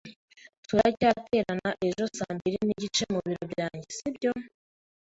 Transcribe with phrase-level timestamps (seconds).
[0.67, 4.31] Turacyaterana ejo saa mbiri nigice mu biro byanjye, sibyo?